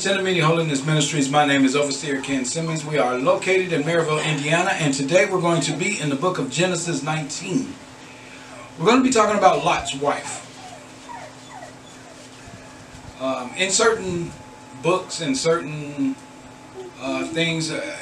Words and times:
Welcome 0.00 0.12
to 0.14 0.16
Tent 0.16 0.20
of 0.20 0.34
Meeting 0.34 0.48
Holiness 0.48 0.86
Ministries. 0.86 1.28
My 1.28 1.44
name 1.44 1.62
is 1.62 1.76
Overseer 1.76 2.22
Ken 2.22 2.46
Simmons. 2.46 2.86
We 2.86 2.96
are 2.96 3.18
located 3.18 3.70
in 3.70 3.82
Merrillville, 3.82 4.24
Indiana, 4.24 4.70
and 4.70 4.94
today 4.94 5.26
we're 5.26 5.42
going 5.42 5.60
to 5.60 5.76
be 5.76 6.00
in 6.00 6.08
the 6.08 6.16
book 6.16 6.38
of 6.38 6.50
Genesis 6.50 7.02
19. 7.02 7.74
We're 8.78 8.86
going 8.86 8.96
to 8.96 9.04
be 9.04 9.10
talking 9.10 9.36
about 9.36 9.62
Lot's 9.62 9.94
wife. 9.94 10.40
Um, 13.20 13.52
in 13.58 13.70
certain 13.70 14.32
books 14.82 15.20
and 15.20 15.36
certain 15.36 16.16
uh, 17.02 17.26
things, 17.26 17.70
uh, 17.70 17.94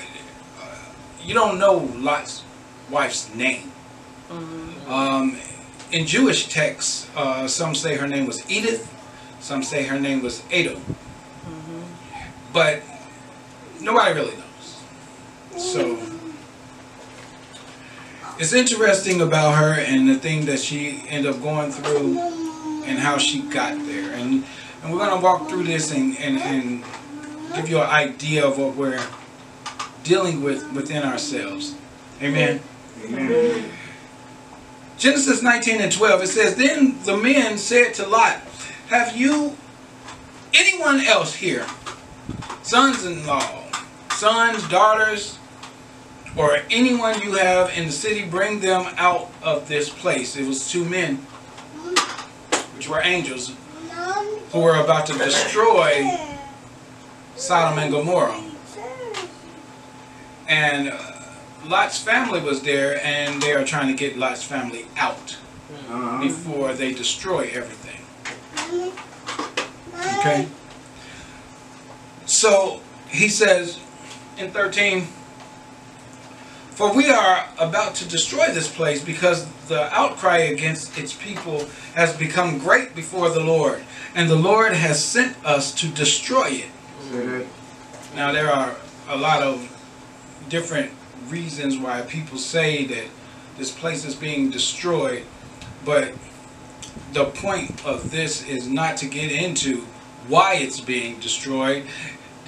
you 1.25 1.35
don't 1.35 1.59
know 1.59 1.79
Lot's 1.97 2.45
wife's 2.91 3.35
name. 3.35 3.73
Um, 4.87 5.37
in 5.91 6.07
Jewish 6.07 6.47
texts, 6.47 7.11
uh, 7.17 7.49
some 7.49 7.75
say 7.75 7.97
her 7.97 8.07
name 8.07 8.27
was 8.27 8.49
Edith, 8.49 8.89
some 9.41 9.65
say 9.65 9.83
her 9.83 9.99
name 9.99 10.23
was 10.23 10.45
Ado. 10.53 10.81
But 12.53 12.83
nobody 13.81 14.15
really 14.15 14.35
knows. 14.35 15.63
So 15.63 15.99
it's 18.39 18.53
interesting 18.53 19.21
about 19.21 19.57
her 19.57 19.73
and 19.75 20.09
the 20.09 20.15
thing 20.17 20.47
that 20.47 20.61
she 20.61 21.03
ended 21.09 21.35
up 21.35 21.43
going 21.43 21.71
through 21.73 22.19
and 22.85 22.99
how 22.99 23.19
she 23.19 23.43
got 23.43 23.75
there. 23.87 24.13
And 24.13 24.45
and 24.83 24.93
we're 24.93 24.99
gonna 24.99 25.21
walk 25.21 25.49
through 25.49 25.65
this 25.65 25.93
and, 25.93 26.17
and, 26.19 26.39
and 26.39 26.85
give 27.55 27.69
you 27.69 27.79
an 27.79 27.89
idea 27.89 28.47
of 28.47 28.59
what 28.59 28.77
we're 28.77 29.05
dealing 30.05 30.43
with 30.43 30.73
within 30.73 31.03
ourselves. 31.03 31.75
Amen. 32.23 32.61
Amen. 33.05 33.71
Genesis 34.97 35.43
19 35.43 35.81
and 35.81 35.93
12, 35.93 36.23
it 36.23 36.27
says, 36.27 36.57
Then 36.57 37.01
the 37.05 37.17
men 37.17 37.59
said 37.59 37.95
to 37.95 38.07
Lot, 38.07 38.37
Have 38.89 39.17
you 39.17 39.57
anyone 40.55 41.01
else 41.01 41.35
here, 41.35 41.67
sons-in-law, 42.69 43.65
sons, 44.11 44.69
daughters, 44.69 45.39
or 46.37 46.59
anyone 46.71 47.19
you 47.23 47.33
have 47.33 47.71
in 47.77 47.87
the 47.87 47.93
city, 47.93 48.25
bring 48.27 48.61
them 48.61 48.87
out 48.99 49.31
of 49.43 49.67
this 49.69 49.89
place? 49.89 50.37
It 50.37 50.47
was 50.47 50.71
two 50.71 50.85
men, 50.85 51.17
which 52.77 52.89
were 52.89 53.01
angels, 53.03 53.55
who 54.53 54.61
were 54.61 54.77
about 54.85 55.07
to 55.07 55.15
destroy 55.17 56.15
Sodom 57.37 57.79
and 57.79 57.91
Gomorrah. 57.91 58.43
And 60.47 60.91
uh, 60.91 60.99
Lot's 61.67 61.99
family 62.03 62.41
was 62.41 62.63
there, 62.63 63.01
and 63.05 63.41
they 63.43 63.53
are 63.55 63.65
trying 63.65 63.89
to 63.89 63.95
get 63.95 64.19
Lot's 64.19 64.43
family 64.43 64.87
out 64.97 65.37
Uh-huh. 65.71 66.21
before 66.21 66.73
they 66.75 66.93
destroy 66.93 67.51
everything. 67.53 68.01
Okay? 70.19 70.49
So 72.39 72.81
he 73.09 73.29
says 73.29 73.81
in 74.37 74.53
13, 74.53 75.09
For 76.71 76.95
we 76.95 77.11
are 77.11 77.49
about 77.59 77.97
to 77.97 78.09
destroy 78.09 78.53
this 78.53 78.73
place 78.73 79.05
because 79.05 79.45
the 79.67 79.93
outcry 79.93 80.37
against 80.55 80.97
its 80.97 81.13
people 81.13 81.67
has 81.97 82.17
become 82.17 82.59
great 82.59 82.95
before 82.95 83.29
the 83.31 83.41
Lord, 83.41 83.83
and 84.15 84.31
the 84.31 84.37
Lord 84.37 84.73
has 84.73 85.05
sent 85.05 85.37
us 85.45 85.75
to 85.81 85.89
destroy 85.89 86.47
it. 86.63 86.71
Say 87.11 87.27
that. 87.27 87.47
Now, 88.15 88.31
there 88.31 88.53
are 88.53 88.77
a 89.09 89.17
lot 89.17 89.43
of 89.43 89.59
different 90.49 90.93
reasons 91.27 91.77
why 91.77 92.03
people 92.03 92.39
say 92.39 92.85
that 92.85 93.07
this 93.57 93.73
place 93.73 94.05
is 94.05 94.15
being 94.15 94.49
destroyed, 94.49 95.25
but 95.85 96.13
the 97.15 97.25
point 97.25 97.85
of 97.85 98.13
this 98.13 98.47
is 98.47 98.69
not 98.69 98.97
to 98.99 99.07
get 99.07 99.33
into 99.33 99.85
why 100.29 100.55
it's 100.55 100.79
being 100.79 101.19
destroyed. 101.19 101.85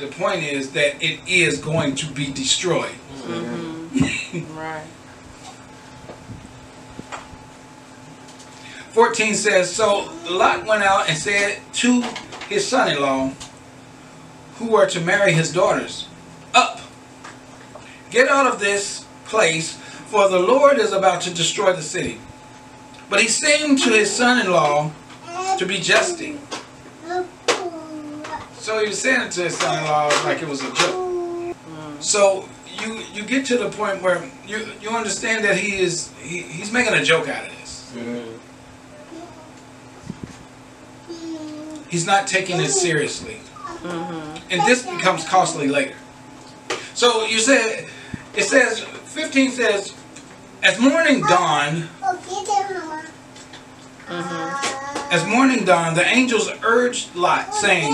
The 0.01 0.07
point 0.07 0.43
is 0.43 0.73
that 0.73 1.03
it 1.03 1.21
is 1.29 1.59
going 1.59 1.95
to 1.97 2.07
be 2.07 2.33
destroyed. 2.33 2.95
That. 3.27 3.29
Mm-hmm. 3.29 4.57
Right. 4.57 4.85
14 8.93 9.35
says, 9.35 9.71
So 9.71 10.11
Lot 10.31 10.65
went 10.65 10.83
out 10.83 11.09
and 11.09 11.19
said 11.19 11.61
to 11.75 12.03
his 12.49 12.67
son 12.67 12.91
in 12.91 13.03
law, 13.03 13.33
who 14.57 14.71
were 14.71 14.87
to 14.87 15.01
marry 15.01 15.33
his 15.33 15.53
daughters, 15.53 16.09
Up, 16.55 16.81
get 18.11 18.29
out 18.29 18.47
of 18.47 18.59
this 18.59 19.05
place, 19.27 19.75
for 19.75 20.29
the 20.29 20.39
Lord 20.39 20.79
is 20.79 20.93
about 20.93 21.21
to 21.23 21.35
destroy 21.35 21.75
the 21.75 21.83
city. 21.83 22.21
But 23.11 23.21
he 23.21 23.29
seemed 23.29 23.83
to 23.83 23.91
his 23.91 24.11
son 24.11 24.41
in 24.41 24.51
law 24.51 24.93
to 25.59 25.67
be 25.67 25.79
jesting. 25.79 26.41
So 28.61 28.79
he 28.81 28.89
was 28.89 29.01
saying 29.01 29.23
it 29.23 29.33
to 29.33 29.45
his 29.45 29.57
son 29.57 29.79
in 29.79 29.85
law 29.85 30.07
like 30.25 30.43
it 30.43 30.49
was 30.49 30.63
a 30.63 30.73
joke. 30.75 31.57
So 32.01 32.49
you 32.81 33.03
you 33.13 33.25
get 33.25 33.45
to 33.47 33.59
the 33.59 33.71
point 33.71 34.03
where 34.03 34.31
you 34.47 34.69
you 34.81 34.91
understand 34.91 35.45
that 35.45 35.57
he 35.57 35.79
is 35.79 36.13
he, 36.21 36.43
he's 36.43 36.73
making 36.73 36.95
a 36.95 37.03
joke 37.03 37.29
out 37.29 37.47
of 37.47 37.59
this. 37.59 37.93
That. 37.95 38.41
He's 41.89 42.07
not 42.07 42.29
taking 42.29 42.61
it 42.61 42.71
seriously. 42.71 43.41
Mm-hmm. 43.83 44.53
And 44.53 44.61
this 44.63 44.85
becomes 44.87 45.27
costly 45.29 45.67
later. 45.67 45.97
So 46.95 47.25
you 47.25 47.41
said, 47.41 47.89
it 48.37 48.45
says, 48.45 48.81
15 48.81 49.51
says, 49.51 49.95
as 50.63 50.79
morning 50.79 51.23
dawned, 51.23 51.89
mm-hmm. 54.07 55.13
as 55.13 55.27
morning 55.27 55.65
dawned, 55.65 55.97
the 55.97 56.07
angels 56.07 56.49
urged 56.63 57.17
Lot, 57.17 57.55
saying, 57.55 57.93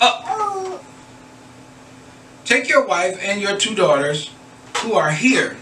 Up, 0.00 0.82
take 2.54 2.68
your 2.68 2.86
wife 2.86 3.18
and 3.20 3.40
your 3.40 3.56
two 3.56 3.74
daughters 3.74 4.30
who 4.78 4.92
are 4.94 5.10
here, 5.10 5.56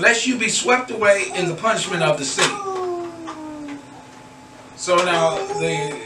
lest 0.00 0.26
you 0.26 0.36
be 0.36 0.48
swept 0.48 0.90
away 0.90 1.26
in 1.36 1.46
the 1.46 1.54
punishment 1.54 2.02
of 2.02 2.18
the 2.18 2.24
city. 2.24 2.54
So 4.74 4.96
now 4.96 5.36
the 5.60 5.96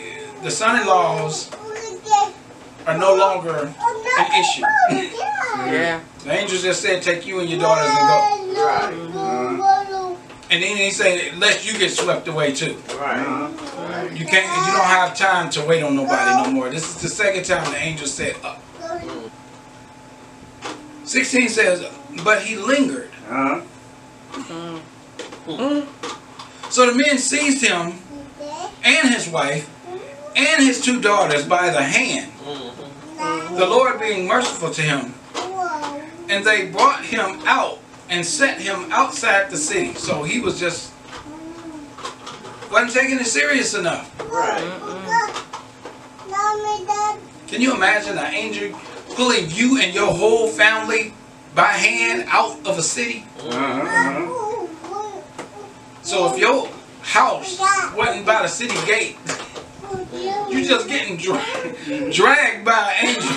the 0.43 0.51
son-in-laws 0.51 1.51
are 2.87 2.99
no 2.99 3.15
longer 3.15 3.73
an 4.19 4.41
issue. 4.43 4.65
Yeah. 5.71 6.01
The 6.25 6.33
angels 6.33 6.63
just 6.63 6.83
said, 6.83 7.03
take 7.03 7.27
you 7.27 7.41
and 7.41 7.49
your 7.49 7.61
daughters 7.61 7.89
and 7.89 8.55
go. 8.55 8.65
Right. 8.67 10.17
And 10.51 10.63
then 10.63 10.77
he 10.77 10.91
said, 10.91 11.39
let 11.39 11.65
you 11.65 11.79
get 11.79 11.91
swept 11.91 12.29
away 12.29 12.53
too. 12.53 12.77
Right. 12.99 14.11
You 14.13 14.27
can't, 14.27 14.45
you 14.67 14.73
don't 14.73 14.85
have 14.85 15.17
time 15.17 15.49
to 15.51 15.65
wait 15.65 15.83
on 15.83 15.97
nobody 15.97 16.31
no 16.43 16.51
more. 16.51 16.69
This 16.69 16.97
is 16.97 17.01
the 17.01 17.09
second 17.09 17.45
time 17.45 17.65
the 17.73 17.79
angel 17.79 18.07
said 18.07 18.37
up. 18.45 18.62
16 21.13 21.49
says, 21.51 21.85
but 22.25 22.41
he 22.41 22.57
lingered. 22.57 23.11
Uh-huh. 23.29 23.61
So 26.71 26.91
the 26.91 26.95
men 26.97 27.19
seized 27.19 27.63
him 27.63 27.99
and 28.83 29.09
his 29.11 29.29
wife 29.29 29.69
and 30.35 30.63
his 30.63 30.81
two 30.81 31.03
daughters 31.03 31.47
by 31.47 31.69
the 31.69 31.83
hand, 31.83 32.33
the 33.59 33.67
Lord 33.67 34.01
being 34.01 34.27
merciful 34.27 34.71
to 34.71 34.81
him. 34.81 35.13
And 36.31 36.47
they 36.47 36.71
brought 36.71 37.05
him 37.05 37.43
out 37.45 37.81
and 38.09 38.25
set 38.25 38.59
him 38.59 38.91
outside 38.91 39.51
the 39.51 39.59
city. 39.59 39.93
So 39.93 40.23
he 40.23 40.41
was 40.41 40.59
just 40.59 40.95
wasn't 42.71 42.93
taking 42.93 43.21
it 43.21 43.27
serious 43.27 43.75
enough. 43.75 44.11
Right. 44.31 44.65
Can 47.49 47.61
you 47.61 47.75
imagine 47.75 48.17
an 48.17 48.33
angel 48.33 48.81
pulling 49.15 49.51
you 49.51 49.81
and 49.81 49.95
your 49.95 50.13
whole 50.13 50.49
family 50.49 51.13
by 51.55 51.69
hand 51.69 52.25
out 52.29 52.59
of 52.67 52.79
a 52.79 52.83
city? 52.83 53.25
Uh-huh. 53.41 54.39
So 56.03 56.33
if 56.33 56.39
your 56.39 56.69
house 57.03 57.59
wasn't 57.97 58.27
by 58.27 58.43
the 58.43 58.49
city 58.49 58.75
gate, 58.87 59.17
you 60.51 60.65
just 60.67 60.89
getting 60.89 61.17
dra- 61.17 61.43
dragged 62.13 62.65
by 62.65 62.95
an 63.01 63.07
angel 63.09 63.33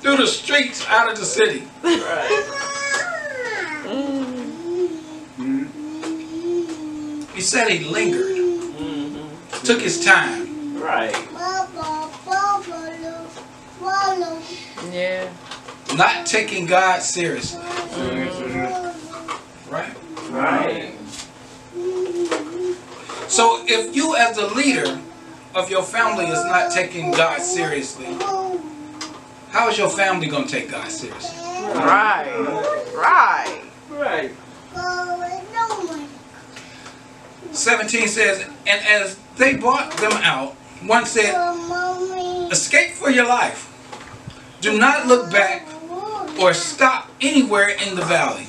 through 0.00 0.16
the 0.18 0.26
streets 0.26 0.86
out 0.88 1.10
of 1.10 1.18
the 1.18 1.24
city. 1.24 1.66
He 7.34 7.40
said 7.40 7.68
he 7.68 7.84
lingered, 7.84 8.36
took 9.64 9.80
his 9.80 10.04
time. 10.04 10.78
Right. 10.80 11.14
Yeah. 14.92 15.28
Not 15.96 16.26
taking 16.26 16.66
God 16.66 17.02
seriously, 17.02 17.60
right? 19.70 19.94
Right. 20.30 20.94
So 23.28 23.64
if 23.66 23.94
you 23.94 24.16
as 24.16 24.36
the 24.36 24.46
leader 24.54 25.00
of 25.54 25.70
your 25.70 25.82
family 25.82 26.26
is 26.26 26.44
not 26.44 26.72
taking 26.72 27.10
God 27.12 27.40
seriously, 27.40 28.06
how 29.50 29.68
is 29.68 29.78
your 29.78 29.88
family 29.88 30.26
going 30.26 30.46
to 30.46 30.50
take 30.50 30.70
God 30.70 30.88
seriously? 30.88 31.38
Right. 31.74 32.30
Right. 32.94 33.62
Right. 33.90 34.32
17 37.52 38.08
says, 38.08 38.42
And 38.66 38.86
as 38.86 39.16
they 39.36 39.54
brought 39.54 39.92
them 39.98 40.12
out, 40.22 40.54
one 40.82 41.06
said, 41.06 41.34
Escape 42.50 42.92
for 42.92 43.10
your 43.10 43.26
life. 43.26 43.70
Do 44.60 44.78
not 44.78 45.06
look 45.06 45.30
back 45.30 45.66
or 46.40 46.54
stop 46.54 47.10
anywhere 47.20 47.68
in 47.68 47.94
the 47.94 48.04
valley. 48.04 48.46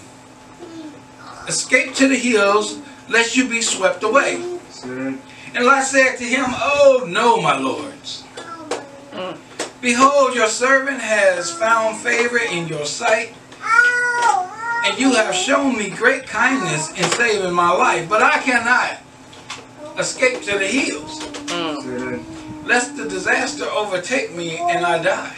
Escape 1.48 1.94
to 1.96 2.08
the 2.08 2.18
hills, 2.18 2.80
lest 3.10 3.36
you 3.38 3.48
be 3.48 3.62
swept 3.62 4.04
away. 4.04 4.42
And 4.84 5.66
Lot 5.66 5.84
said 5.84 6.18
to 6.18 6.24
him, 6.24 6.46
Oh 6.48 7.06
no, 7.08 7.42
my 7.42 7.58
lords. 7.58 8.24
Behold, 9.82 10.34
your 10.34 10.48
servant 10.48 11.00
has 11.00 11.52
found 11.52 11.98
favor 11.98 12.40
in 12.40 12.68
your 12.68 12.86
sight, 12.86 13.34
and 14.86 14.98
you 15.00 15.14
have 15.14 15.34
shown 15.36 15.78
me 15.78 15.90
great 15.90 16.26
kindness 16.26 16.90
in 16.90 17.04
saving 17.12 17.54
my 17.54 17.72
life. 17.72 18.10
But 18.10 18.24
I 18.24 18.40
cannot 18.40 19.00
escape 20.00 20.42
to 20.44 20.58
the 20.58 20.68
hills, 20.68 21.22
lest 22.66 22.98
the 22.98 23.08
disaster 23.08 23.66
overtake 23.66 24.34
me 24.36 24.58
and 24.58 24.86
I 24.86 25.02
die. 25.02 25.36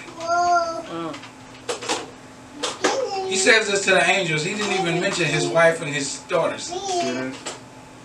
He 3.27 3.35
says 3.35 3.69
this 3.69 3.83
to 3.85 3.91
the 3.91 4.03
angels. 4.09 4.43
He 4.43 4.53
didn't 4.55 4.73
even 4.79 5.01
mention 5.01 5.25
his 5.25 5.47
wife 5.47 5.81
and 5.81 5.93
his 5.93 6.19
daughters. 6.27 6.63
said, 6.63 7.33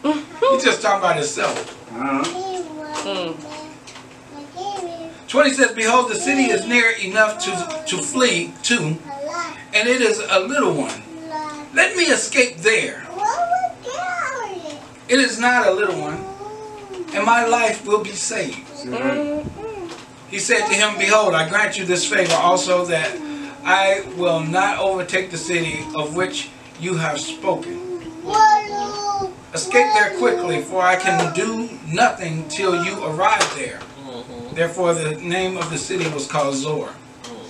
He's 0.03 0.65
just 0.65 0.83
talking 0.83 0.99
about 0.99 1.17
himself. 1.17 1.93
uh-huh. 1.93 2.39
Mm. 3.05 3.37
20 5.29 5.51
says, 5.55 5.73
Behold, 5.73 6.11
the 6.11 6.15
city 6.15 6.51
is 6.51 6.67
near 6.67 6.91
enough 6.91 7.39
to, 7.45 7.85
to 7.87 8.03
flee 8.03 8.53
to, 8.65 8.77
and 9.73 9.89
it 9.89 10.03
is 10.03 10.21
a 10.31 10.41
little 10.41 10.75
one. 10.75 11.03
Let 11.73 11.97
me 11.97 12.05
escape 12.05 12.59
there. 12.59 13.07
It 15.09 15.19
is 15.19 15.39
not 15.39 15.67
a 15.67 15.71
little 15.73 15.99
one, 15.99 16.23
and 17.15 17.25
my 17.25 17.47
life 17.47 17.87
will 17.87 18.03
be 18.03 18.11
saved. 18.13 18.67
Said, 18.69 19.47
He 20.31 20.39
said 20.39 20.67
to 20.67 20.75
him, 20.75 20.99
Behold, 20.99 21.35
I 21.35 21.49
grant 21.49 21.79
you 21.79 21.85
this 21.87 22.07
favor 22.09 22.35
also 22.35 22.85
that 22.87 23.11
I 23.65 24.05
will 24.17 24.41
not 24.41 24.79
overtake 24.79 25.31
the 25.31 25.39
city 25.39 25.85
of 25.95 26.17
which 26.17 26.51
you 26.81 26.95
have 26.95 27.21
spoken. 27.21 27.81
Escape 29.55 29.87
there 29.95 30.17
quickly, 30.19 30.63
for 30.63 30.83
I 30.83 30.97
can 30.97 31.35
do 31.35 31.69
nothing 31.87 32.49
till 32.49 32.85
you 32.85 33.05
arrive 33.05 33.55
there. 33.55 33.81
Therefore, 34.55 34.95
the 34.95 35.15
name 35.17 35.57
of 35.57 35.71
the 35.71 35.79
city 35.79 36.09
was 36.11 36.27
called 36.27 36.55
Zoar. 36.55 36.93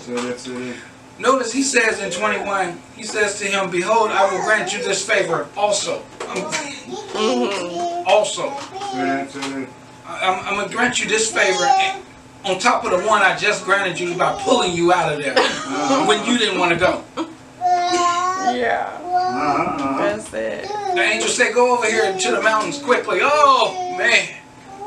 said, 0.00 0.38
said, 0.38 0.76
Notice 1.18 1.52
he 1.52 1.62
says 1.62 2.00
in 2.00 2.10
21, 2.10 2.80
he 2.96 3.04
says 3.04 3.38
to 3.38 3.46
him, 3.46 3.70
Behold, 3.70 4.10
I 4.10 4.30
will 4.32 4.42
grant 4.44 4.72
you 4.72 4.82
this 4.82 5.06
favor 5.06 5.46
also. 5.56 6.02
I'm, 6.28 6.42
Mhm. 6.42 8.06
also. 8.06 8.52
said, 8.92 9.30
said, 9.30 9.68
I'm, 10.06 10.40
I'm 10.46 10.54
going 10.56 10.68
to 10.68 10.74
grant 10.74 10.98
you 11.00 11.08
this 11.08 11.30
favor 11.32 11.64
and- 11.64 12.02
on 12.44 12.58
top 12.58 12.84
of 12.84 12.90
the 12.90 13.06
one 13.06 13.22
I 13.22 13.36
just 13.36 13.64
granted 13.64 13.98
you 13.98 14.14
by 14.16 14.40
pulling 14.42 14.72
you 14.72 14.92
out 14.92 15.12
of 15.12 15.18
there 15.22 15.34
when 16.06 16.24
you 16.26 16.38
didn't 16.38 16.58
want 16.58 16.72
to 16.72 16.78
go. 16.78 17.04
Yeah. 18.54 18.98
uh-huh. 19.02 19.98
That's 19.98 20.32
it. 20.34 20.68
The 20.94 21.00
angel 21.00 21.28
said, 21.28 21.54
Go 21.54 21.76
over 21.76 21.86
here 21.86 22.16
to 22.16 22.30
the 22.32 22.42
mountains 22.42 22.78
quickly. 22.82 23.20
Oh, 23.22 23.94
man, 23.96 24.28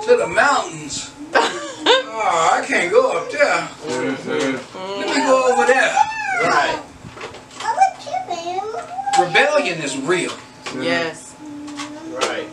to 0.06 0.18
the 0.18 0.28
mountains. 0.28 1.12
Oh, 1.34 2.52
I 2.54 2.66
can't 2.66 2.92
go 2.92 3.12
up 3.12 3.32
there. 3.32 3.68
Said, 3.88 4.18
said, 4.20 4.60
Let 4.76 5.08
me 5.08 5.16
go 5.24 5.52
over 5.52 5.66
there. 5.66 5.96
Right. 6.44 6.82
Rebellion 9.20 9.80
is 9.80 9.98
real. 9.98 10.32
Yes. 10.76 11.36
Right. 12.10 12.48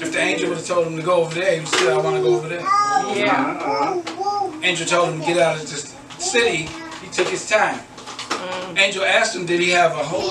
If 0.00 0.12
the 0.12 0.18
angel 0.18 0.48
would 0.50 0.58
have 0.58 0.66
told 0.66 0.86
him 0.86 0.96
to 0.96 1.02
go 1.02 1.22
over 1.24 1.34
there, 1.34 1.54
he 1.54 1.60
would 1.60 1.68
say, 1.68 1.92
I 1.92 1.96
want 1.98 2.16
to 2.16 2.22
go 2.22 2.36
over 2.36 2.48
there. 2.48 2.60
Yeah. 3.16 3.58
uh-huh. 3.60 4.60
Angel 4.62 4.86
told 4.86 5.10
him 5.10 5.20
to 5.20 5.26
get 5.26 5.38
out 5.38 5.56
of 5.56 5.62
this 5.62 5.94
city. 6.18 6.68
He 7.02 7.10
took 7.10 7.28
his 7.28 7.48
time. 7.48 7.78
Mm. 8.28 8.78
Angel 8.78 9.04
asked 9.04 9.36
him, 9.36 9.46
did 9.46 9.60
he 9.60 9.70
have 9.70 9.92
a 9.92 10.02
whole, 10.02 10.30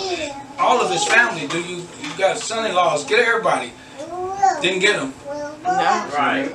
all 0.60 0.82
of 0.82 0.92
his 0.92 1.06
family? 1.06 1.48
Do 1.48 1.62
you, 1.62 1.78
you 2.02 2.18
got 2.18 2.38
son-in-laws? 2.38 3.06
Get 3.06 3.20
everybody. 3.20 3.72
Didn't 4.62 4.80
get 4.80 5.00
them. 5.00 5.14
No. 5.64 6.10
Right. 6.14 6.52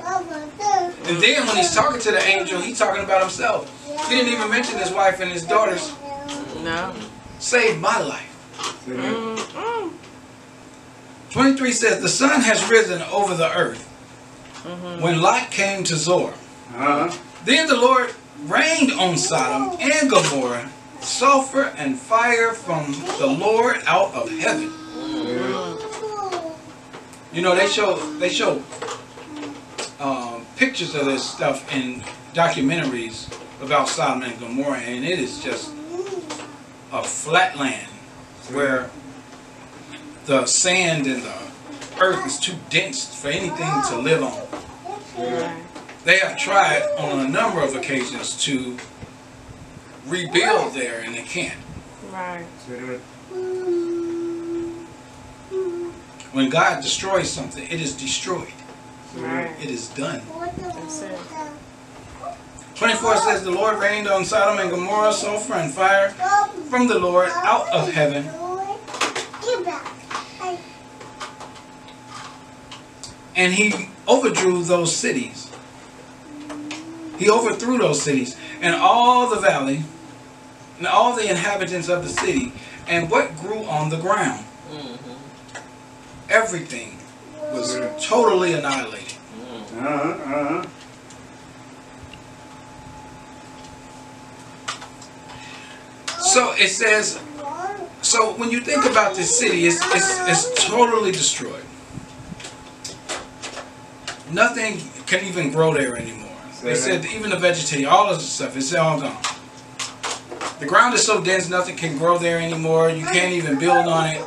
And 1.05 1.17
then 1.23 1.47
when 1.47 1.57
he's 1.57 1.73
talking 1.73 1.99
to 2.01 2.11
the 2.11 2.21
angel, 2.23 2.61
he's 2.61 2.77
talking 2.77 3.03
about 3.03 3.21
himself. 3.21 3.67
He 4.07 4.15
didn't 4.15 4.33
even 4.33 4.49
mention 4.49 4.77
his 4.77 4.91
wife 4.91 5.19
and 5.19 5.31
his 5.31 5.45
daughters. 5.45 5.93
No. 6.63 6.93
Saved 7.39 7.79
my 7.79 7.99
life. 7.99 8.25
Mm-mm. 8.85 9.93
23 11.31 11.71
says, 11.71 12.01
the 12.01 12.09
sun 12.09 12.41
has 12.41 12.69
risen 12.69 13.01
over 13.03 13.35
the 13.35 13.51
earth. 13.55 13.85
Mhm. 14.63 15.01
When 15.01 15.21
Lot 15.21 15.51
came 15.51 15.83
to 15.85 15.95
Zoar, 15.95 16.33
uh-huh. 16.75 17.11
then 17.45 17.67
the 17.67 17.77
Lord 17.77 18.13
rained 18.45 18.91
on 18.93 19.17
Sodom 19.17 19.77
and 19.79 20.09
Gomorrah 20.09 20.69
sulfur 21.01 21.73
and 21.77 21.97
fire 21.97 22.53
from 22.53 22.91
the 23.17 23.27
Lord 23.27 23.81
out 23.85 24.13
of 24.13 24.29
heaven. 24.39 24.69
Mm. 24.69 26.51
You 27.31 27.41
know, 27.41 27.55
they 27.55 27.67
show 27.67 27.95
they 28.17 28.29
show 28.29 28.61
um, 29.99 30.45
pictures 30.55 30.95
of 30.95 31.05
this 31.05 31.27
stuff 31.27 31.73
in 31.73 32.01
documentaries 32.33 33.31
about 33.61 33.87
Sodom 33.87 34.23
and 34.23 34.39
Gomorrah, 34.39 34.79
and 34.79 35.05
it 35.05 35.19
is 35.19 35.43
just 35.43 35.71
a 36.91 37.03
flat 37.03 37.57
land 37.57 37.87
where 38.51 38.89
the 40.25 40.45
sand 40.45 41.05
and 41.07 41.21
the 41.23 41.37
earth 42.01 42.25
is 42.25 42.39
too 42.39 42.55
dense 42.69 43.19
for 43.19 43.29
anything 43.29 43.69
to 43.89 43.97
live 43.97 44.23
on. 44.23 44.47
Right. 45.17 45.63
They 46.05 46.17
have 46.19 46.37
tried 46.37 46.83
on 46.97 47.19
a 47.19 47.27
number 47.27 47.61
of 47.61 47.75
occasions 47.75 48.41
to 48.43 48.77
rebuild 50.07 50.73
there, 50.73 51.01
and 51.01 51.13
they 51.13 51.23
can't. 51.23 51.59
Right. 52.11 52.45
When 56.31 56.49
God 56.49 56.81
destroys 56.81 57.29
something, 57.29 57.63
it 57.63 57.81
is 57.81 57.95
destroyed. 57.95 58.53
Right. 59.15 59.51
It 59.61 59.69
is 59.69 59.89
done. 59.89 60.21
That's 60.57 61.01
it. 61.01 61.19
24 62.75 63.17
says, 63.17 63.43
The 63.43 63.51
Lord 63.51 63.77
rained 63.77 64.07
on 64.07 64.23
Sodom 64.23 64.59
and 64.59 64.69
Gomorrah 64.69 65.11
sulfur 65.11 65.55
and 65.55 65.73
fire 65.73 66.11
from 66.69 66.87
the 66.87 66.97
Lord 66.97 67.29
out 67.33 67.67
of 67.73 67.91
heaven. 67.91 68.25
And 73.39 73.53
he 73.53 73.87
overdrew 74.05 74.63
those 74.65 74.93
cities. 74.93 75.49
He 77.17 77.29
overthrew 77.29 77.77
those 77.77 78.01
cities 78.01 78.35
and 78.59 78.75
all 78.75 79.29
the 79.29 79.39
valley 79.39 79.83
and 80.77 80.85
all 80.85 81.15
the 81.15 81.29
inhabitants 81.29 81.87
of 81.87 82.03
the 82.03 82.09
city 82.09 82.51
and 82.85 83.09
what 83.09 83.37
grew 83.37 83.63
on 83.63 83.91
the 83.91 83.97
ground. 83.97 84.43
Everything 86.29 86.97
was 87.53 87.79
totally 88.05 88.51
annihilated. 88.51 89.13
uh-huh, 89.77 89.87
uh-huh. 89.87 90.69
So 96.19 96.51
it 96.57 96.67
says, 96.67 97.21
so 98.01 98.33
when 98.33 98.51
you 98.51 98.59
think 98.59 98.83
about 98.83 99.15
this 99.15 99.39
city, 99.39 99.65
it's, 99.65 99.79
it's, 99.95 100.27
it's 100.27 100.65
totally 100.65 101.13
destroyed. 101.13 101.63
Nothing 104.31 104.79
can 105.07 105.25
even 105.25 105.51
grow 105.51 105.73
there 105.73 105.97
anymore. 105.97 106.29
They 106.61 106.75
said 106.75 107.05
even 107.05 107.29
the 107.31 107.37
vegetation, 107.37 107.85
all 107.85 108.09
of 108.09 108.17
the 108.17 108.23
stuff, 108.23 108.55
it's 108.55 108.73
all 108.75 108.99
gone. 108.99 109.17
The 110.59 110.65
ground 110.65 110.93
is 110.93 111.05
so 111.05 111.23
dense, 111.23 111.49
nothing 111.49 111.77
can 111.77 111.97
grow 111.97 112.17
there 112.17 112.37
anymore. 112.37 112.89
You 112.89 113.05
can't 113.05 113.33
even 113.33 113.57
build 113.57 113.87
on 113.87 114.07
it. 114.07 114.21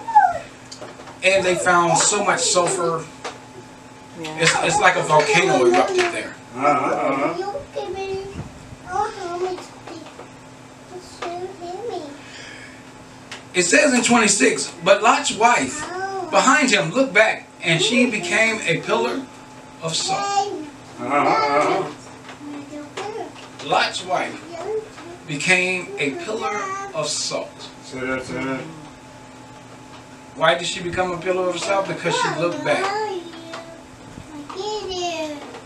And 1.22 1.44
they 1.44 1.54
found 1.54 1.98
so 1.98 2.24
much 2.24 2.40
sulfur. 2.40 3.04
Yeah. 4.20 4.38
It's, 4.38 4.52
it's 4.62 4.80
like 4.80 4.96
a 4.96 5.02
volcano 5.02 5.66
erupted 5.66 6.12
there. 6.12 6.34
Uh-huh, 6.54 6.68
uh-huh. 6.68 7.58
It 13.54 13.64
says 13.64 13.92
in 13.92 14.02
26, 14.02 14.74
but 14.82 15.02
Lot's 15.02 15.36
wife 15.36 15.80
behind 16.30 16.70
him 16.70 16.90
looked 16.90 17.12
back, 17.12 17.46
and 17.62 17.82
she 17.82 18.10
became 18.10 18.58
a 18.62 18.80
pillar 18.80 19.26
of 19.82 19.94
salt. 19.96 20.62
Uh-huh. 21.00 21.90
Lot's 23.66 24.04
wife 24.04 24.40
became 25.26 25.88
a 25.98 26.10
pillar 26.24 26.60
of 26.94 27.08
salt. 27.08 27.70
Said, 27.82 28.22
said, 28.22 28.60
Why 30.36 30.56
did 30.56 30.66
she 30.66 30.82
become 30.82 31.12
a 31.12 31.18
pillar 31.18 31.48
of 31.48 31.58
salt? 31.58 31.88
Because 31.88 32.16
she 32.16 32.40
looked 32.40 32.64
back. 32.64 32.84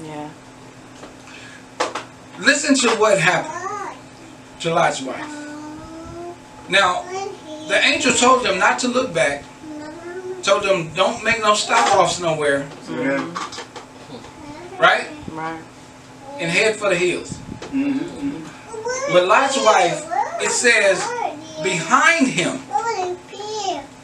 Yeah. 0.03 0.31
Listen 2.39 2.75
to 2.77 2.97
what 2.97 3.19
happened 3.19 3.99
to 4.61 4.75
Lot's 4.75 5.03
wife. 5.03 5.33
Now, 6.69 7.03
the 7.69 7.79
angel 7.85 8.13
told 8.13 8.45
them 8.45 8.59
not 8.59 8.79
to 8.81 8.89
look 8.89 9.13
back, 9.15 9.45
told 10.43 10.65
them 10.65 10.93
don't 10.95 11.23
make 11.23 11.41
no 11.41 11.55
stop 11.55 11.95
offs 11.97 12.21
nowhere, 12.21 12.69
said, 12.83 13.21
right? 14.87 15.07
Right. 15.33 15.63
and 16.39 16.51
head 16.51 16.77
for 16.77 16.89
the 16.91 16.97
hills. 16.97 17.39
Mhm. 17.73 18.43
But 19.13 19.25
Lot's 19.27 19.57
wife, 19.57 20.05
it 20.41 20.51
says, 20.51 21.01
behind 21.63 22.27
him, 22.29 22.61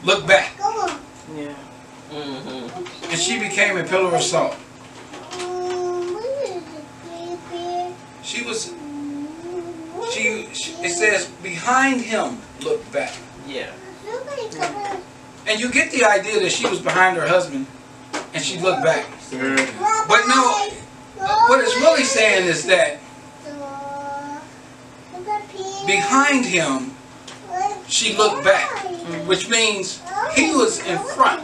look 0.03 0.25
back. 0.25 0.51
Yeah. 1.35 1.53
And 2.11 3.19
she 3.19 3.39
became 3.39 3.77
a 3.77 3.83
pillar 3.83 4.15
of 4.15 4.23
salt. 4.23 4.55
She 8.23 8.41
was, 8.43 8.73
she, 10.11 10.47
she 10.53 10.71
it 10.81 10.91
says, 10.91 11.27
behind 11.43 12.01
him, 12.01 12.39
look 12.61 12.81
back. 12.91 13.13
Yeah. 13.47 13.71
And 15.47 15.59
you 15.59 15.69
get 15.71 15.91
the 15.91 16.03
idea 16.05 16.39
that 16.39 16.51
she 16.51 16.67
was 16.67 16.79
behind 16.79 17.17
her 17.17 17.27
husband 17.27 17.67
and 18.33 18.43
she 18.43 18.59
looked 18.59 18.83
back. 18.83 19.05
Say. 19.21 19.37
But 20.07 20.21
no, 20.27 20.69
what 21.47 21.59
it's 21.61 21.75
really 21.77 22.03
saying 22.03 22.47
is 22.47 22.65
that 22.65 22.99
behind 25.85 26.45
him, 26.45 26.93
she 27.87 28.15
looked 28.15 28.43
back, 28.43 28.69
which 29.27 29.49
means 29.49 30.01
he 30.35 30.51
was 30.55 30.79
in 30.85 30.97
front. 30.99 31.41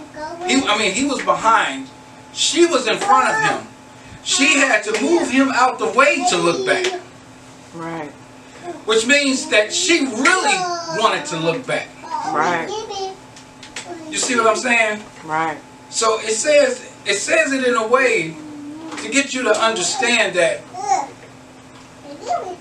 He, 0.48 0.64
I 0.66 0.78
mean, 0.78 0.94
he 0.94 1.06
was 1.06 1.22
behind. 1.24 1.90
She 2.34 2.66
was 2.66 2.88
in 2.88 2.98
front 2.98 3.30
of 3.30 3.50
him. 3.50 3.68
She 4.24 4.58
had 4.58 4.84
to 4.84 5.02
move 5.02 5.30
him 5.30 5.50
out 5.54 5.80
the 5.80 5.90
way 5.92 6.24
to 6.30 6.38
look 6.38 6.66
back, 6.66 7.02
Right. 7.74 8.10
which 8.86 9.06
means 9.06 9.50
that 9.50 9.74
she 9.74 10.06
really 10.06 10.58
wanted 11.00 11.26
to 11.28 11.38
look 11.38 11.66
back. 11.66 11.88
Right. 12.04 12.68
You 14.10 14.18
see 14.18 14.36
what 14.36 14.48
I'm 14.48 14.56
saying? 14.56 15.04
Right. 15.24 15.58
So 15.90 16.20
it 16.20 16.34
says 16.34 16.92
it 17.06 17.16
says 17.16 17.52
it 17.54 17.64
in 17.68 17.76
a 17.76 17.88
way 17.88 18.36
to 19.04 19.10
get 19.10 19.34
you 19.34 19.44
to 19.44 19.52
understand 19.52 20.36
that 20.36 20.62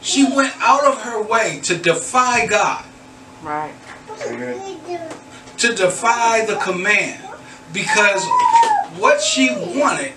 she 0.00 0.24
went 0.24 0.54
out 0.60 0.84
of 0.84 1.02
her 1.02 1.22
way 1.22 1.60
to 1.64 1.76
defy 1.76 2.46
God, 2.46 2.84
Right. 3.42 3.72
to 5.58 5.74
defy 5.74 6.44
the 6.44 6.56
command, 6.56 7.20
because 7.72 8.24
what 8.98 9.20
she 9.20 9.50
wanted 9.50 10.12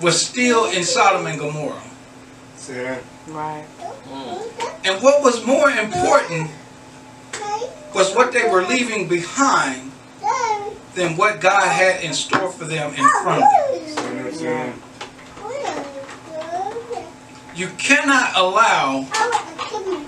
was 0.00 0.20
still 0.20 0.66
in 0.70 0.84
Sodom 0.84 1.26
and 1.26 1.38
Gomorrah. 1.38 1.82
Say 2.56 2.86
it. 2.86 3.04
Right. 3.28 3.64
Mm. 4.10 4.78
And 4.84 5.02
what 5.02 5.22
was 5.22 5.44
more 5.44 5.70
important 5.70 6.50
was 7.94 8.14
what 8.14 8.32
they 8.32 8.48
were 8.48 8.64
leaving 8.64 9.08
behind 9.08 9.92
than 10.94 11.16
what 11.16 11.40
God 11.40 11.66
had 11.66 12.02
in 12.02 12.12
store 12.12 12.50
for 12.50 12.64
them 12.64 12.90
in 12.94 13.08
front 13.22 13.44
of 13.44 13.50
them. 13.50 13.88
Say 13.88 14.18
it. 14.18 14.34
Say 14.34 14.68
it. 14.68 14.74
You 17.54 17.68
cannot 17.78 18.36
allow 18.36 19.06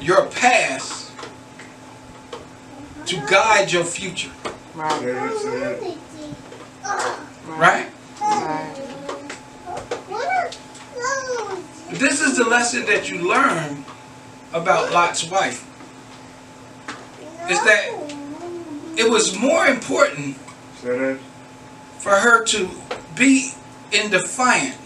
your 0.00 0.26
past 0.26 1.12
to 3.06 3.16
guide 3.28 3.70
your 3.70 3.84
future, 3.84 4.32
Right. 4.74 5.00
Say 5.00 5.06
it. 5.06 5.38
Say 5.38 5.84
it. 5.84 5.98
right? 7.46 7.86
Right. 8.20 8.82
This 11.90 12.20
is 12.20 12.36
the 12.36 12.44
lesson 12.44 12.84
that 12.86 13.08
you 13.08 13.28
learn 13.28 13.84
about 14.52 14.92
Lot's 14.92 15.30
wife. 15.30 15.64
Is 17.48 17.62
that 17.62 17.88
it 18.96 19.08
was 19.08 19.38
more 19.38 19.66
important 19.66 20.36
for 20.76 22.10
her 22.10 22.44
to 22.44 22.68
be 23.14 23.52
in 23.92 24.10
defiant 24.10 24.76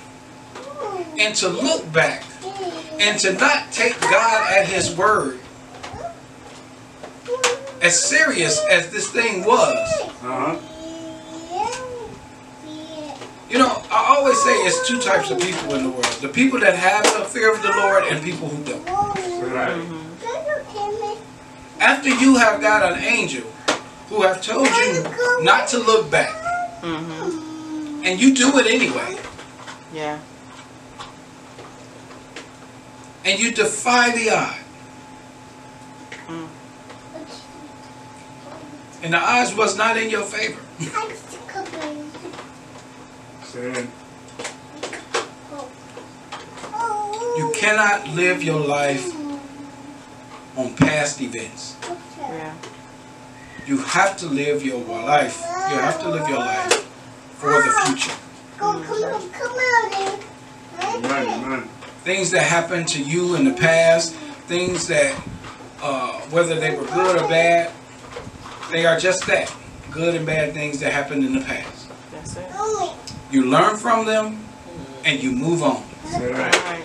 and 1.18 1.34
to 1.36 1.48
look 1.48 1.90
back 1.92 2.22
and 3.00 3.18
to 3.20 3.32
not 3.34 3.72
take 3.72 3.98
God 4.00 4.52
at 4.52 4.66
his 4.68 4.94
word 4.94 5.38
as 7.82 7.98
serious 8.02 8.60
as 8.70 8.90
this 8.90 9.10
thing 9.10 9.44
was. 9.44 9.78
Uh-huh. 10.22 10.56
You 13.48 13.58
know, 13.58 13.82
I 13.90 14.14
always 14.16 14.40
say 14.42 14.52
it's 14.58 14.86
two 14.86 15.00
types 15.00 15.30
of 15.30 15.40
people 15.40 15.74
in 15.74 15.82
the 15.82 15.90
world. 15.90 16.04
The 16.20 16.28
people 16.28 16.60
that 16.60 16.74
have 16.76 17.02
the 17.18 17.24
fear 17.24 17.52
of 17.52 17.60
the 17.62 17.70
Lord 17.72 18.04
and 18.04 18.22
people 18.22 18.46
who 18.48 18.62
don't. 18.64 18.84
Right. 18.86 19.82
After 21.80 22.10
you 22.10 22.36
have 22.36 22.60
got 22.60 22.92
an 22.92 23.02
angel 23.02 23.42
who 24.08 24.22
have 24.22 24.40
told 24.42 24.68
you 24.68 25.02
not 25.42 25.66
to 25.68 25.78
look 25.78 26.10
back, 26.10 26.36
Mm-hmm. 26.80 28.02
and 28.06 28.18
you 28.18 28.34
do 28.34 28.58
it 28.58 28.66
anyway, 28.66 29.18
Yeah. 29.92 30.18
And 33.30 33.38
you 33.38 33.52
defy 33.52 34.10
the 34.10 34.30
odd, 34.30 34.56
and 39.04 39.12
the 39.12 39.18
odds 39.18 39.54
was 39.54 39.76
not 39.76 39.96
in 39.96 40.10
your 40.10 40.24
favor, 40.24 40.60
you 47.36 47.52
cannot 47.54 48.08
live 48.08 48.42
your 48.42 48.58
life 48.58 49.14
on 50.56 50.74
past 50.74 51.20
events. 51.20 51.76
Yeah. 52.18 52.52
You 53.66 53.78
have 53.78 54.16
to 54.16 54.26
live 54.26 54.64
your 54.64 54.80
life. 54.80 55.38
You 55.38 55.76
have 55.76 56.00
to 56.00 56.08
live 56.08 56.28
your 56.28 56.38
life 56.38 56.82
for 57.38 57.52
the 57.52 57.70
future. 57.84 58.16
Amen. 60.82 61.28
Amen. 61.28 61.69
Things 62.04 62.30
that 62.30 62.42
happened 62.42 62.88
to 62.88 63.02
you 63.02 63.34
in 63.34 63.44
the 63.44 63.52
past, 63.52 64.14
things 64.14 64.86
that, 64.88 65.14
uh, 65.82 66.20
whether 66.30 66.58
they 66.58 66.74
were 66.74 66.86
good 66.86 67.22
or 67.22 67.28
bad, 67.28 67.72
they 68.70 68.86
are 68.86 68.98
just 68.98 69.26
that 69.26 69.54
good 69.90 70.14
and 70.14 70.24
bad 70.24 70.54
things 70.54 70.80
that 70.80 70.92
happened 70.92 71.24
in 71.24 71.34
the 71.34 71.44
past. 71.44 71.88
That's 72.10 72.36
it. 72.36 72.50
You 73.30 73.46
learn 73.46 73.76
from 73.76 74.06
them 74.06 74.44
and 75.04 75.22
you 75.22 75.32
move 75.32 75.62
on. 75.62 75.84
Say 76.06 76.30
it. 76.30 76.36
Right. 76.36 76.84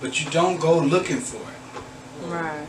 But 0.00 0.22
you 0.22 0.30
don't 0.30 0.58
go 0.58 0.78
looking 0.78 1.18
for 1.18 1.36
it. 1.36 2.26
Right. 2.26 2.66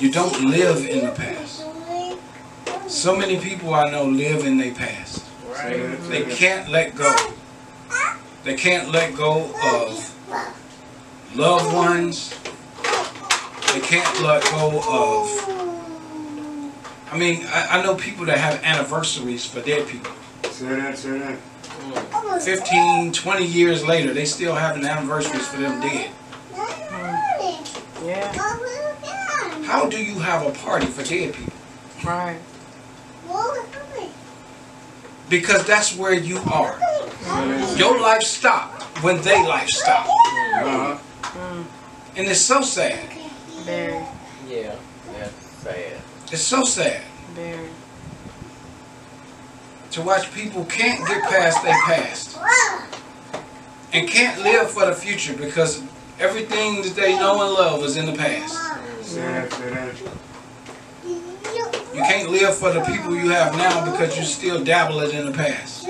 You 0.00 0.10
don't 0.10 0.40
live 0.44 0.86
in 0.86 1.06
the 1.06 1.12
past. 1.12 1.64
So 2.88 3.16
many 3.16 3.38
people 3.38 3.74
I 3.74 3.90
know 3.90 4.04
live 4.04 4.44
in 4.46 4.58
their 4.58 4.74
past. 4.74 5.17
Say. 5.58 5.96
They 6.08 6.22
can't 6.36 6.70
let 6.70 6.94
go. 6.94 7.14
They 8.44 8.54
can't 8.54 8.90
let 8.92 9.16
go 9.16 9.50
of 9.62 10.14
loved 11.34 11.74
ones. 11.74 12.30
They 13.72 13.80
can't 13.80 14.22
let 14.22 14.42
go 14.44 14.80
of. 14.88 15.28
I 17.10 17.18
mean, 17.18 17.44
I, 17.46 17.78
I 17.78 17.82
know 17.82 17.96
people 17.96 18.24
that 18.26 18.38
have 18.38 18.62
anniversaries 18.62 19.44
for 19.44 19.60
dead 19.60 19.88
people. 19.88 20.12
Say 20.50 20.66
it. 20.66 20.96
Say 20.96 21.18
it. 21.18 21.38
15, 22.42 23.12
20 23.12 23.44
years 23.44 23.84
later, 23.84 24.12
they 24.12 24.24
still 24.26 24.54
having 24.54 24.84
anniversaries 24.84 25.48
for 25.48 25.56
them 25.56 25.80
dead. 25.80 26.10
Yeah. 28.04 28.32
How 29.64 29.88
do 29.88 30.02
you 30.02 30.18
have 30.20 30.46
a 30.46 30.50
party 30.50 30.86
for 30.86 31.02
dead 31.02 31.34
people? 31.34 31.52
Right. 32.04 32.38
Because 35.28 35.66
that's 35.66 35.96
where 35.96 36.14
you 36.14 36.38
are. 36.50 36.78
Your 37.76 38.00
life 38.00 38.22
stopped 38.22 38.82
when 39.02 39.20
they 39.22 39.46
life 39.46 39.68
stopped. 39.68 40.10
And 42.16 42.26
it's 42.26 42.40
so 42.40 42.62
sad. 42.62 42.98
Very. 43.64 44.02
Yeah. 44.48 44.74
That's 45.12 45.34
sad. 45.62 46.00
It's 46.32 46.42
so 46.42 46.64
sad 46.64 47.02
Very. 47.34 47.68
to 49.92 50.02
watch 50.02 50.32
people 50.32 50.64
can't 50.66 51.06
get 51.06 51.22
past 51.24 51.62
their 51.62 51.80
past 51.84 52.38
and 53.92 54.08
can't 54.08 54.42
live 54.42 54.70
for 54.70 54.86
the 54.86 54.94
future 54.94 55.34
because 55.34 55.82
everything 56.18 56.82
that 56.82 56.94
they 56.96 57.16
know 57.16 57.42
and 57.42 57.52
love 57.54 57.82
is 57.84 57.96
in 57.96 58.06
the 58.06 58.12
past. 58.12 58.54
Say 59.06 59.22
it. 59.22 60.08
You 61.98 62.04
can't 62.04 62.30
live 62.30 62.56
for 62.56 62.70
the 62.70 62.80
people 62.82 63.16
you 63.16 63.30
have 63.30 63.56
now 63.56 63.84
because 63.90 64.16
you 64.16 64.22
still 64.22 64.62
dabble 64.62 65.00
it 65.00 65.12
in 65.12 65.26
the 65.26 65.32
past. 65.32 65.82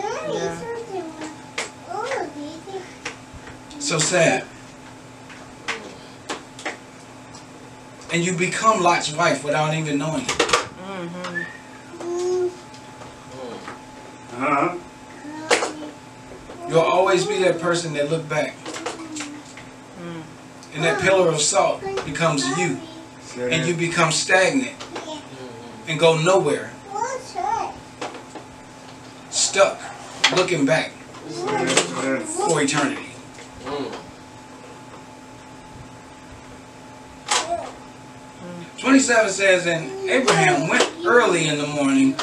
So 3.78 3.98
sad. 3.98 4.46
And 8.10 8.24
you 8.24 8.32
become 8.32 8.82
Lot's 8.82 9.12
wife 9.12 9.44
without 9.44 9.74
even 9.74 9.98
knowing 9.98 10.22
it. 10.22 10.28
Mm-hmm. 10.88 11.42
Uh-huh. 14.42 14.78
You'll 16.70 16.80
always 16.80 17.26
be 17.26 17.38
that 17.40 17.60
person 17.60 17.92
that 17.92 18.08
look 18.08 18.26
back. 18.30 18.56
Mm. 20.00 20.22
And 20.72 20.84
that 20.84 21.02
pillar 21.02 21.28
of 21.28 21.42
salt 21.42 21.82
becomes 22.06 22.46
you. 22.56 22.80
And 23.36 23.66
you 23.66 23.74
become 23.74 24.10
stagnant 24.10 24.72
and 25.88 25.98
go 25.98 26.16
nowhere. 26.18 26.70
Stuck. 29.30 29.80
Looking 30.36 30.66
back. 30.66 30.92
Say 31.28 31.44
that, 31.46 31.68
say 31.68 32.12
that. 32.12 32.22
for 32.22 32.62
eternity. 32.62 33.04
27 38.78 39.30
says, 39.30 39.66
And 39.66 39.90
Abraham 40.08 40.68
went 40.68 40.88
early 41.04 41.48
in 41.48 41.58
the 41.58 41.66
morning 41.66 42.14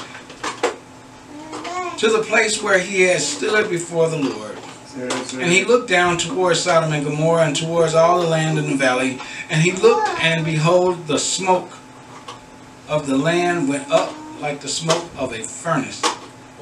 to 1.98 2.10
the 2.10 2.24
place 2.24 2.62
where 2.62 2.80
he 2.80 3.02
had 3.02 3.22
stood 3.22 3.70
before 3.70 4.10
the 4.10 4.18
Lord. 4.18 4.58
Say 4.86 5.08
that, 5.08 5.26
say 5.26 5.44
And 5.44 5.52
he 5.52 5.66
looked 5.66 5.90
down 5.90 6.18
towards 6.18 6.62
Sodom 6.62 6.94
and 6.94 7.04
Gomorrah 7.04 7.48
and 7.48 7.56
towards 7.56 7.94
all 7.94 8.22
the 8.22 8.28
land 8.28 8.58
in 8.58 8.70
the 8.70 8.78
valley. 8.78 9.20
And 9.50 9.62
he 9.62 9.74
looked, 9.74 10.08
and 10.24 10.46
behold, 10.46 11.08
the 11.08 11.20
smoke 11.20 11.70
of 12.88 13.08
the 13.08 13.18
land 13.18 13.68
went 13.68 13.90
up 13.92 14.14
like 14.42 14.62
the 14.62 14.68
smoke 14.68 15.06
of 15.18 15.34
a 15.34 15.42
furnace. 15.44 16.02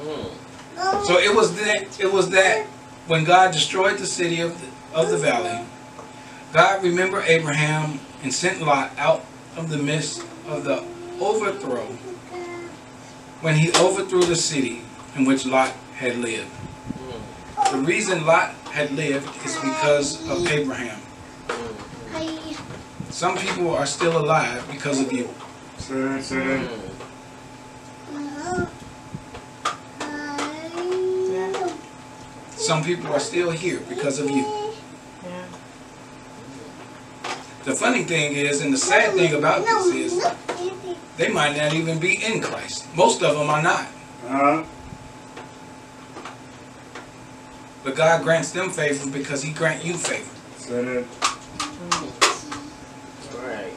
Mm. 0.00 1.04
So 1.04 1.18
it 1.18 1.34
was 1.34 1.54
that 1.56 2.00
it 2.00 2.12
was 2.12 2.30
that 2.30 2.66
when 3.06 3.24
God 3.24 3.52
destroyed 3.52 3.98
the 3.98 4.06
city 4.06 4.40
of 4.40 4.58
the, 4.60 4.98
of 4.98 5.10
the 5.10 5.18
valley, 5.18 5.64
God 6.52 6.82
remembered 6.82 7.24
Abraham 7.26 8.00
and 8.22 8.32
sent 8.32 8.62
Lot 8.62 8.92
out 8.98 9.24
of 9.56 9.68
the 9.68 9.78
midst 9.78 10.24
of 10.46 10.64
the 10.64 10.84
overthrow 11.20 11.84
when 13.40 13.54
he 13.56 13.70
overthrew 13.74 14.24
the 14.24 14.36
city 14.36 14.82
in 15.16 15.24
which 15.24 15.44
Lot 15.44 15.70
had 15.96 16.16
lived. 16.16 16.50
The 17.70 17.78
reason 17.78 18.24
Lot 18.24 18.50
had 18.72 18.90
lived 18.92 19.28
is 19.44 19.54
because 19.56 20.28
of 20.30 20.46
Abraham. 20.48 21.00
Some 23.10 23.36
people 23.36 23.74
are 23.74 23.86
still 23.86 24.18
alive 24.18 24.66
because 24.70 25.00
of 25.00 25.12
you. 25.12 25.28
Some 32.56 32.82
people 32.84 33.12
are 33.12 33.20
still 33.20 33.50
here 33.50 33.80
because 33.88 34.18
of 34.18 34.30
you. 34.30 34.72
The 37.64 37.74
funny 37.74 38.04
thing 38.04 38.32
is, 38.34 38.60
and 38.60 38.72
the 38.72 38.78
sad 38.78 39.14
thing 39.14 39.34
about 39.34 39.64
this 39.64 39.86
is, 39.94 40.24
they 41.16 41.28
might 41.28 41.56
not 41.56 41.72
even 41.74 41.98
be 41.98 42.22
in 42.24 42.40
Christ. 42.40 42.86
Most 42.94 43.22
of 43.22 43.36
them 43.36 43.48
are 43.50 43.62
not. 43.62 43.86
But 47.82 47.96
God 47.96 48.22
grants 48.22 48.50
them 48.52 48.70
favor 48.70 49.10
because 49.10 49.42
He 49.42 49.52
grant 49.52 49.84
you 49.84 49.94
favor. 49.94 50.30
Right. 53.36 53.72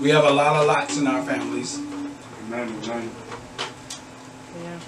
We 0.00 0.10
have 0.10 0.24
a 0.24 0.30
lot 0.30 0.56
of 0.56 0.66
lots 0.66 0.96
in 0.96 1.06
our 1.06 1.22
families, 1.22 1.78
Amen, 1.78 2.68
amen. 2.84 3.10
Yeah. 4.62 4.78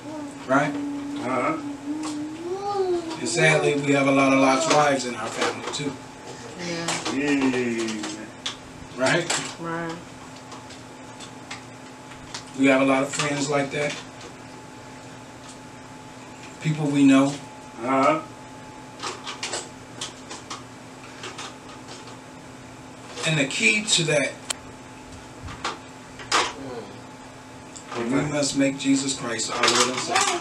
right? 0.46 0.74
Uh-huh. 0.74 1.58
And 3.18 3.28
sadly, 3.28 3.74
we 3.74 3.92
have 3.92 4.06
a 4.06 4.10
lot 4.12 4.32
of 4.32 4.38
lots 4.40 4.66
wives 4.72 5.04
in 5.06 5.14
our 5.16 5.26
family 5.28 5.72
too, 5.74 5.92
Yeah. 6.66 6.86
Amen. 7.12 8.04
right? 8.96 9.26
Right. 9.60 9.94
We 12.58 12.66
have 12.66 12.80
a 12.82 12.84
lot 12.84 13.02
of 13.02 13.08
friends 13.10 13.48
like 13.50 13.70
that. 13.72 13.94
People 16.62 16.86
we 16.86 17.04
know. 17.04 17.26
Uh-huh. 17.82 18.20
And 23.30 23.38
the 23.38 23.44
key 23.44 23.84
to 23.84 24.02
that, 24.06 24.32
Mm. 27.94 28.10
we 28.12 28.32
must 28.32 28.56
make 28.56 28.76
Jesus 28.76 29.14
Christ 29.14 29.52
our 29.52 29.62
Lord 29.62 29.90
and 29.90 29.98
Savior. 29.98 30.40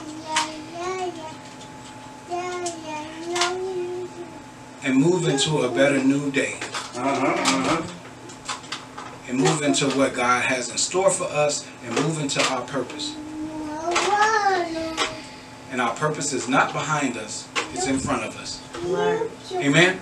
And 4.84 4.95
move 4.95 5.28
into 5.28 5.60
a 5.60 5.69
better 5.69 6.04
new 6.04 6.32
day. 6.32 6.56
Uh-huh, 6.95 7.28
uh-huh. 7.28 7.84
And 9.28 9.38
move 9.38 9.62
into 9.62 9.86
what 9.89 10.15
God 10.15 10.43
has 10.45 10.71
in 10.71 10.78
store 10.80 11.12
for 11.12 11.25
us. 11.25 11.67
And 11.86 11.93
move 11.93 12.19
into 12.19 12.43
our 12.52 12.62
purpose. 12.62 13.13
And 15.69 15.80
our 15.80 15.93
purpose 15.93 16.34
is 16.34 16.49
not 16.49 16.73
behind 16.73 17.17
us, 17.17 17.47
it's 17.71 17.86
in 17.86 17.99
front 17.99 18.23
of 18.23 18.36
us. 18.38 18.60
Right. 18.88 19.30
Amen? 19.54 19.99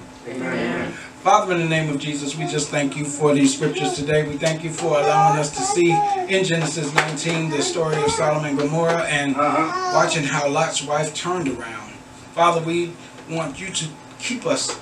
Amen, 1.27 1.43
amen. 1.43 1.47
Father, 1.47 1.53
in 1.55 1.59
the 1.61 1.67
name 1.67 1.89
of 1.89 1.99
Jesus, 1.99 2.35
we 2.37 2.45
just 2.47 2.69
thank 2.69 2.95
you 2.95 3.05
for 3.05 3.33
these 3.33 3.53
scriptures 3.55 3.93
today. 3.93 4.27
We 4.27 4.37
thank 4.37 4.63
you 4.63 4.69
for 4.71 4.97
allowing 4.97 5.37
us 5.39 5.51
to 5.57 5.61
see 5.61 5.91
in 6.29 6.43
Genesis 6.45 6.93
19 6.93 7.49
the 7.49 7.61
story 7.61 8.01
of 8.01 8.09
Sodom 8.11 8.45
and 8.45 8.57
Gomorrah 8.57 9.03
and 9.03 9.35
Uh-huh. 9.35 9.91
watching 9.93 10.23
how 10.23 10.47
Lot's 10.47 10.83
wife 10.83 11.13
turned 11.13 11.47
around. 11.49 11.91
Father, 12.33 12.61
we 12.61 12.93
want 13.29 13.59
you 13.59 13.69
to 13.69 13.85
keep 14.19 14.45
us 14.45 14.79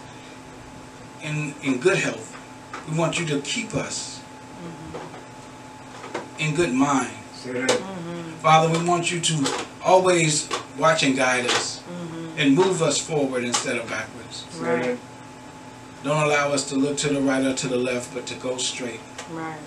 in, 1.23 1.53
in 1.63 1.79
good 1.79 1.97
health. 1.97 2.35
We 2.89 2.97
want 2.97 3.19
you 3.19 3.25
to 3.27 3.41
keep 3.41 3.73
us 3.73 4.21
in 6.37 6.53
good 6.55 6.73
mind. 6.73 7.13
Mm-hmm. 7.43 8.31
Father, 8.41 8.69
we 8.77 8.87
want 8.87 9.11
you 9.11 9.19
to 9.19 9.53
always 9.83 10.47
watch 10.77 11.03
and 11.03 11.15
guide 11.15 11.45
us 11.47 11.81
Mm-hmm. 11.85 12.39
and 12.39 12.55
move 12.55 12.81
us 12.81 12.99
forward 12.99 13.43
instead 13.43 13.77
of 13.77 13.87
backwards. 13.89 14.45
Say 14.49 14.63
that. 14.63 14.97
Don't 16.05 16.21
allow 16.21 16.51
us 16.51 16.69
to 16.69 16.75
look 16.75 16.97
to 16.97 17.09
the 17.09 17.19
right 17.19 17.43
or 17.43 17.55
to 17.55 17.67
the 17.67 17.77
left, 17.77 18.13
but 18.13 18.27
to 18.27 18.35
go 18.35 18.57
straight. 18.57 18.99
Right. 19.31 19.57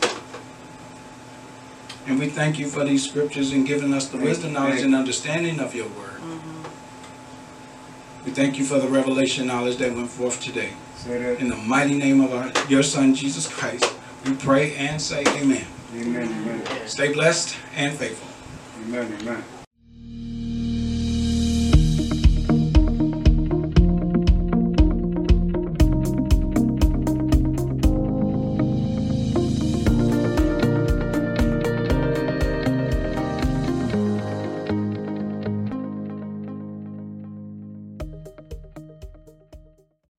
And 2.07 2.17
we 2.17 2.29
thank 2.29 2.61
you 2.61 2.69
for 2.69 2.85
these 2.85 3.05
scriptures 3.09 3.51
and 3.53 3.67
giving 3.67 3.93
us 3.93 4.07
the 4.07 4.19
Thank 4.19 4.29
wisdom, 4.29 4.53
you. 4.53 4.55
knowledge, 4.55 4.83
and 4.83 4.95
understanding 4.95 5.59
of 5.59 5.75
your 5.75 5.89
word. 5.89 6.21
Mm-hmm. 6.21 6.63
We 8.25 8.31
thank 8.31 8.57
you 8.57 8.65
for 8.65 8.79
the 8.79 8.87
revelation 8.87 9.49
knowledge 9.49 9.79
that 9.79 9.93
went 9.93 10.11
forth 10.11 10.41
today. 10.41 10.75
Say. 10.99 11.37
In 11.41 11.49
the 11.49 11.57
mighty 11.57 11.99
name 11.99 12.21
of 12.21 12.33
our, 12.33 12.53
your 12.69 12.85
Son, 12.85 13.17
Jesus 13.17 13.49
Christ, 13.49 13.93
we 14.25 14.35
pray 14.35 14.77
and 14.77 15.03
say 15.03 15.23
amen. 15.23 15.67
Amen, 15.97 16.23
amen. 16.23 16.63
Yeah. 16.65 16.87
Stay 16.87 17.13
blessed 17.13 17.57
and 17.75 17.99
faithful. 17.99 18.29
Amen, 18.85 19.13
amen. 19.23 19.43